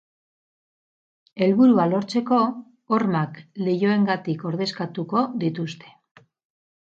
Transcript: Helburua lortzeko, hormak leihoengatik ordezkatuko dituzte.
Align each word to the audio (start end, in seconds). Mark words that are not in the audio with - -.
Helburua 1.45 1.85
lortzeko, 1.91 2.39
hormak 2.97 3.37
leihoengatik 3.67 4.47
ordezkatuko 4.53 5.23
dituzte. 5.45 5.95